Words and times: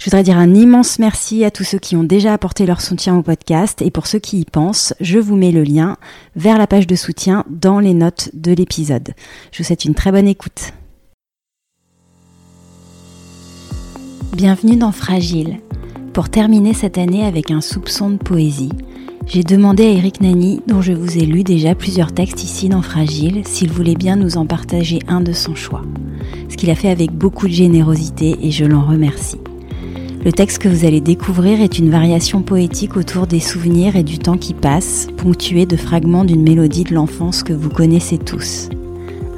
Je 0.00 0.06
voudrais 0.06 0.22
dire 0.22 0.38
un 0.38 0.54
immense 0.54 0.98
merci 0.98 1.44
à 1.44 1.50
tous 1.50 1.62
ceux 1.62 1.78
qui 1.78 1.94
ont 1.94 2.04
déjà 2.04 2.32
apporté 2.32 2.64
leur 2.64 2.80
soutien 2.80 3.18
au 3.18 3.22
podcast 3.22 3.82
et 3.82 3.90
pour 3.90 4.06
ceux 4.06 4.18
qui 4.18 4.40
y 4.40 4.44
pensent, 4.46 4.94
je 4.98 5.18
vous 5.18 5.36
mets 5.36 5.52
le 5.52 5.62
lien 5.62 5.98
vers 6.36 6.56
la 6.56 6.66
page 6.66 6.86
de 6.86 6.96
soutien 6.96 7.44
dans 7.50 7.80
les 7.80 7.92
notes 7.92 8.30
de 8.32 8.52
l'épisode. 8.52 9.10
Je 9.52 9.58
vous 9.58 9.64
souhaite 9.64 9.84
une 9.84 9.94
très 9.94 10.10
bonne 10.10 10.26
écoute. 10.26 10.72
Bienvenue 14.34 14.76
dans 14.76 14.90
Fragile. 14.90 15.58
Pour 16.14 16.30
terminer 16.30 16.72
cette 16.72 16.96
année 16.96 17.26
avec 17.26 17.50
un 17.50 17.60
soupçon 17.60 18.08
de 18.08 18.16
poésie, 18.16 18.72
j'ai 19.26 19.42
demandé 19.42 19.84
à 19.84 19.90
Eric 19.90 20.22
Nani, 20.22 20.62
dont 20.66 20.80
je 20.80 20.94
vous 20.94 21.18
ai 21.18 21.26
lu 21.26 21.44
déjà 21.44 21.74
plusieurs 21.74 22.14
textes 22.14 22.42
ici 22.42 22.70
dans 22.70 22.80
Fragile, 22.80 23.42
s'il 23.44 23.70
voulait 23.70 23.96
bien 23.96 24.16
nous 24.16 24.38
en 24.38 24.46
partager 24.46 25.00
un 25.08 25.20
de 25.20 25.34
son 25.34 25.54
choix. 25.54 25.82
Ce 26.48 26.56
qu'il 26.56 26.70
a 26.70 26.74
fait 26.74 26.88
avec 26.88 27.12
beaucoup 27.12 27.48
de 27.48 27.52
générosité 27.52 28.38
et 28.40 28.50
je 28.50 28.64
l'en 28.64 28.86
remercie. 28.86 29.36
Le 30.22 30.32
texte 30.32 30.58
que 30.58 30.68
vous 30.68 30.84
allez 30.84 31.00
découvrir 31.00 31.62
est 31.62 31.78
une 31.78 31.90
variation 31.90 32.42
poétique 32.42 32.98
autour 32.98 33.26
des 33.26 33.40
souvenirs 33.40 33.96
et 33.96 34.02
du 34.02 34.18
temps 34.18 34.36
qui 34.36 34.52
passe, 34.52 35.06
ponctué 35.16 35.64
de 35.64 35.78
fragments 35.78 36.26
d'une 36.26 36.42
mélodie 36.42 36.84
de 36.84 36.94
l'enfance 36.94 37.42
que 37.42 37.54
vous 37.54 37.70
connaissez 37.70 38.18
tous. 38.18 38.68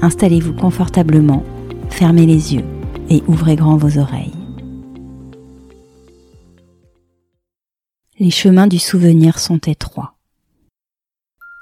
Installez-vous 0.00 0.54
confortablement, 0.54 1.44
fermez 1.88 2.26
les 2.26 2.54
yeux 2.54 2.64
et 3.08 3.22
ouvrez 3.28 3.54
grand 3.54 3.76
vos 3.76 3.96
oreilles. 3.96 4.32
Les 8.18 8.30
chemins 8.30 8.66
du 8.66 8.80
souvenir 8.80 9.38
sont 9.38 9.58
étroits. 9.58 10.14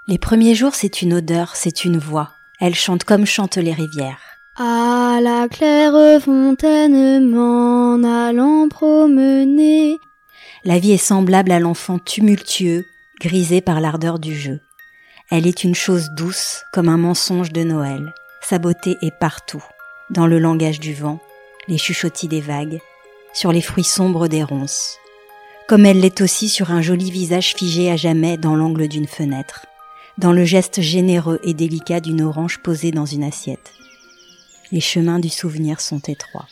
Les 0.09 0.19
premiers 0.19 0.55
jours, 0.55 0.75
c'est 0.75 1.03
une 1.03 1.13
odeur, 1.13 1.57
c'est 1.57 1.85
une 1.85 1.99
voix. 1.99 2.31
Elle 2.59 2.75
chante 2.75 3.05
comme 3.05 3.27
chantent 3.27 3.59
les 3.59 3.75
rivières. 3.75 4.30
À 4.63 5.21
la 5.23 5.49
claire 5.49 6.21
fontaine 6.21 7.31
m'en 7.31 8.05
allant 8.05 8.69
promener. 8.69 9.97
La 10.65 10.79
vie 10.79 10.93
est 10.93 10.99
semblable 10.99 11.51
à 11.51 11.61
l'enfant 11.61 11.99
tumultueux, 11.99 12.85
grisé 13.23 13.63
par 13.63 13.81
l'ardeur 13.81 14.19
du 14.19 14.39
jeu. 14.39 14.61
Elle 15.31 15.47
est 15.47 15.65
une 15.65 15.75
chose 15.75 16.11
douce 16.15 16.63
comme 16.75 16.91
un 16.91 16.99
mensonge 16.99 17.53
de 17.53 17.65
Noël. 17.65 18.13
Sa 18.43 18.59
beauté 18.59 18.99
est 19.01 19.19
partout, 19.19 19.65
dans 20.11 20.27
le 20.27 20.39
langage 20.39 20.79
du 20.79 20.93
vent, 20.93 21.21
les 21.67 21.79
chuchotis 21.79 22.29
des 22.29 22.43
vagues, 22.43 22.81
sur 23.33 23.53
les 23.53 23.63
fruits 23.63 23.83
sombres 23.83 24.29
des 24.29 24.43
ronces. 24.43 24.99
Comme 25.69 25.87
elle 25.87 26.01
l'est 26.01 26.21
aussi 26.21 26.51
sur 26.51 26.71
un 26.71 26.83
joli 26.83 27.11
visage 27.11 27.55
figé 27.55 27.91
à 27.91 27.97
jamais 27.97 28.37
dans 28.37 28.57
l'angle 28.57 28.89
d'une 28.89 29.09
fenêtre, 29.09 29.65
dans 30.19 30.33
le 30.33 30.45
geste 30.45 30.83
généreux 30.83 31.41
et 31.45 31.55
délicat 31.55 32.01
d'une 32.01 32.21
orange 32.21 32.59
posée 32.59 32.91
dans 32.91 33.07
une 33.07 33.25
assiette 33.25 33.73
les 34.73 34.81
chemins 34.81 35.19
du 35.19 35.29
souvenir 35.29 35.81
sont 35.81 36.01
étroits. 36.01 36.49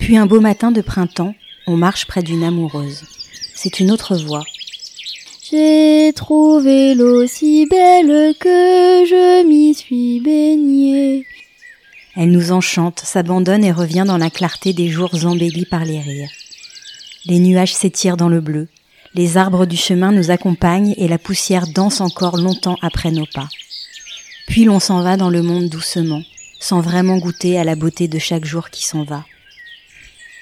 Puis 0.00 0.16
un 0.16 0.26
beau 0.26 0.40
matin 0.40 0.72
de 0.72 0.80
printemps, 0.80 1.34
on 1.66 1.76
marche 1.76 2.06
près 2.06 2.22
d'une 2.22 2.42
amoureuse. 2.42 3.04
C'est 3.54 3.80
une 3.80 3.90
autre 3.90 4.16
voix. 4.16 4.44
J'ai 5.50 6.12
trouvé 6.14 6.94
l'eau 6.94 7.26
si 7.26 7.66
belle 7.66 8.34
que 8.40 8.48
je 9.06 9.46
m'y 9.46 9.74
suis 9.74 10.20
baignée. 10.20 11.26
Elle 12.16 12.30
nous 12.30 12.52
enchante, 12.52 13.00
s'abandonne 13.00 13.64
et 13.64 13.72
revient 13.72 14.04
dans 14.06 14.18
la 14.18 14.30
clarté 14.30 14.72
des 14.72 14.88
jours 14.88 15.14
embellis 15.24 15.66
par 15.66 15.84
les 15.84 16.00
rires. 16.00 16.30
Les 17.26 17.38
nuages 17.38 17.74
s'étirent 17.74 18.16
dans 18.16 18.28
le 18.28 18.40
bleu, 18.40 18.68
les 19.14 19.36
arbres 19.36 19.66
du 19.66 19.76
chemin 19.76 20.10
nous 20.10 20.30
accompagnent 20.30 20.94
et 20.96 21.06
la 21.06 21.18
poussière 21.18 21.66
danse 21.66 22.00
encore 22.00 22.38
longtemps 22.38 22.78
après 22.80 23.10
nos 23.10 23.26
pas. 23.26 23.48
Puis 24.46 24.64
l'on 24.64 24.80
s'en 24.80 25.02
va 25.02 25.16
dans 25.18 25.28
le 25.28 25.42
monde 25.42 25.68
doucement, 25.68 26.22
sans 26.62 26.80
vraiment 26.80 27.18
goûter 27.18 27.58
à 27.58 27.64
la 27.64 27.74
beauté 27.74 28.06
de 28.06 28.20
chaque 28.20 28.44
jour 28.44 28.70
qui 28.70 28.84
s'en 28.84 29.02
va. 29.02 29.24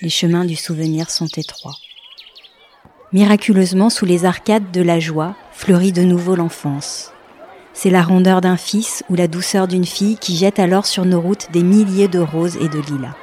Les 0.03 0.11
chemins 0.11 0.45
du 0.45 0.55
souvenir 0.55 1.11
sont 1.11 1.29
étroits. 1.35 1.77
Miraculeusement, 3.15 3.89
sous 3.89 4.05
les 4.05 4.27
arcades 4.27 4.71
de 4.71 4.83
la 4.83 5.01
joie, 5.01 5.35
fleurit 5.51 5.93
de 5.93 6.03
nouveau 6.03 6.37
l'enfance. 6.37 7.11
C'est 7.73 7.89
la 7.89 8.03
rondeur 8.03 8.43
d'un 8.43 8.59
fils 8.59 9.03
ou 9.09 9.15
la 9.15 9.29
douceur 9.29 9.67
d'une 9.67 9.87
fille 9.87 10.19
qui 10.19 10.37
jette 10.37 10.59
alors 10.59 10.85
sur 10.85 11.07
nos 11.07 11.23
routes 11.23 11.51
des 11.53 11.63
milliers 11.63 12.09
de 12.09 12.19
roses 12.19 12.57
et 12.57 12.69
de 12.69 12.81
lilas. 12.81 13.17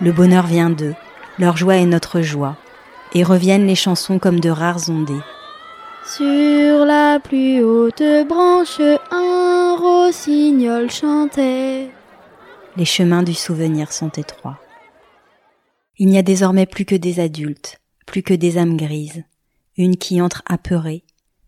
Le 0.00 0.10
bonheur 0.10 0.46
vient 0.46 0.70
d'eux, 0.70 0.94
leur 1.38 1.58
joie 1.58 1.76
est 1.76 1.84
notre 1.84 2.22
joie, 2.22 2.56
et 3.12 3.24
reviennent 3.24 3.66
les 3.66 3.74
chansons 3.74 4.18
comme 4.18 4.40
de 4.40 4.50
rares 4.50 4.88
ondées. 4.88 5.20
Sur 6.06 6.86
la 6.86 7.20
plus 7.20 7.62
haute 7.62 8.02
branche, 8.26 8.80
un 9.10 9.76
rossignol 9.78 10.90
chantait 10.90 11.90
les 12.76 12.84
chemins 12.84 13.22
du 13.22 13.34
souvenir 13.34 13.90
sont 13.92 14.10
étroits. 14.10 14.60
Il 15.98 16.08
n'y 16.08 16.18
a 16.18 16.22
désormais 16.22 16.66
plus 16.66 16.84
que 16.84 16.94
des 16.94 17.20
adultes, 17.20 17.80
plus 18.06 18.22
que 18.22 18.34
des 18.34 18.58
âmes 18.58 18.76
grises, 18.76 19.24
une 19.78 19.96
qui 19.96 20.20
entre 20.20 20.42
apeurée, 20.46 21.04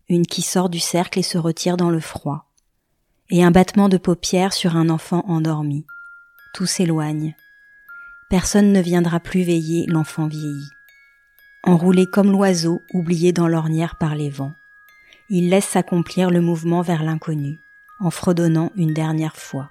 une 0.09 0.25
qui 0.25 0.41
sort 0.41 0.69
du 0.69 0.79
cercle 0.79 1.19
et 1.19 1.23
se 1.23 1.37
retire 1.37 1.77
dans 1.77 1.91
le 1.91 1.99
froid, 1.99 2.51
et 3.29 3.43
un 3.43 3.51
battement 3.51 3.89
de 3.89 3.97
paupières 3.97 4.53
sur 4.53 4.75
un 4.75 4.89
enfant 4.89 5.23
endormi. 5.27 5.85
Tout 6.55 6.65
s'éloigne. 6.65 7.35
Personne 8.31 8.73
ne 8.73 8.81
viendra 8.81 9.19
plus 9.19 9.43
veiller 9.43 9.85
l'enfant 9.87 10.27
vieilli. 10.27 10.67
Enroulé 11.63 12.07
comme 12.07 12.31
l'oiseau 12.31 12.81
oublié 12.93 13.33
dans 13.33 13.47
l'ornière 13.47 13.97
par 13.97 14.15
les 14.15 14.29
vents, 14.29 14.53
il 15.29 15.49
laisse 15.49 15.67
s'accomplir 15.67 16.31
le 16.31 16.41
mouvement 16.41 16.81
vers 16.81 17.03
l'inconnu, 17.03 17.59
en 17.99 18.09
fredonnant 18.09 18.71
une 18.75 18.93
dernière 18.93 19.35
fois. 19.35 19.69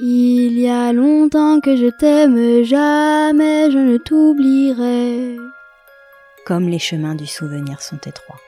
Il 0.00 0.56
y 0.56 0.68
a 0.68 0.92
longtemps 0.92 1.60
que 1.60 1.74
je 1.74 1.88
t'aime, 1.88 2.62
jamais 2.62 3.68
je 3.72 3.78
ne 3.78 3.96
t'oublierai. 3.96 5.36
Comme 6.46 6.68
les 6.68 6.78
chemins 6.78 7.16
du 7.16 7.26
souvenir 7.26 7.82
sont 7.82 7.98
étroits. 8.06 8.38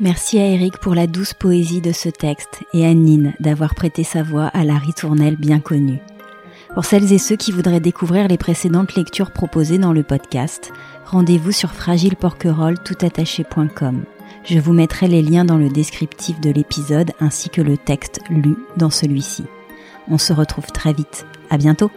Merci 0.00 0.40
à 0.40 0.46
Eric 0.46 0.78
pour 0.78 0.96
la 0.96 1.06
douce 1.06 1.32
poésie 1.32 1.80
de 1.80 1.92
ce 1.92 2.08
texte 2.08 2.64
et 2.74 2.84
à 2.84 2.92
Nine 2.92 3.34
d'avoir 3.38 3.76
prêté 3.76 4.02
sa 4.02 4.24
voix 4.24 4.46
à 4.46 4.64
la 4.64 4.78
ritournelle 4.78 5.36
bien 5.36 5.60
connue. 5.60 6.00
Pour 6.74 6.84
celles 6.84 7.12
et 7.12 7.18
ceux 7.18 7.36
qui 7.36 7.52
voudraient 7.52 7.78
découvrir 7.78 8.26
les 8.26 8.38
précédentes 8.38 8.96
lectures 8.96 9.30
proposées 9.30 9.78
dans 9.78 9.92
le 9.92 10.02
podcast, 10.02 10.72
rendez-vous 11.04 11.52
sur 11.52 11.70
fragileporquerolles.toutattaché.com. 11.70 14.02
Je 14.44 14.58
vous 14.58 14.72
mettrai 14.72 15.06
les 15.06 15.22
liens 15.22 15.44
dans 15.44 15.58
le 15.58 15.68
descriptif 15.68 16.40
de 16.40 16.50
l'épisode 16.50 17.12
ainsi 17.20 17.50
que 17.50 17.60
le 17.60 17.76
texte 17.76 18.20
lu 18.30 18.56
dans 18.76 18.90
celui-ci. 18.90 19.44
On 20.08 20.18
se 20.18 20.32
retrouve 20.32 20.66
très 20.66 20.92
vite. 20.92 21.26
À 21.50 21.58
bientôt! 21.58 21.90